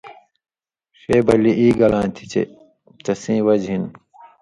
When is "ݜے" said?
0.99-1.17